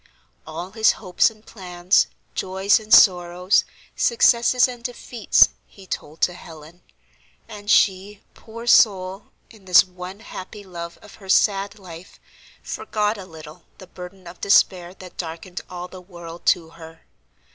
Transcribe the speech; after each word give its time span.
All 0.47 0.71
his 0.71 0.93
hopes 0.93 1.29
and 1.29 1.45
plans, 1.45 2.07
joys 2.33 2.79
and 2.79 2.91
sorrows, 2.91 3.65
successes 3.95 4.67
and 4.67 4.83
defeats, 4.83 5.49
he 5.67 5.85
told 5.85 6.21
to 6.21 6.33
Helen. 6.33 6.81
And 7.47 7.69
she, 7.69 8.23
poor 8.33 8.65
soul, 8.65 9.25
in 9.51 9.65
this 9.65 9.83
one 9.83 10.21
happy 10.21 10.63
love 10.63 10.97
of 11.03 11.13
her 11.21 11.29
sad 11.29 11.77
life, 11.77 12.19
forgot 12.63 13.19
a 13.19 13.25
little 13.25 13.65
the 13.77 13.85
burden 13.85 14.25
of 14.25 14.41
despair 14.41 14.95
that 14.95 15.17
darkened 15.17 15.61
all 15.69 15.87
the 15.87 16.01
world 16.01 16.47
to 16.47 16.69
her. 16.69 17.03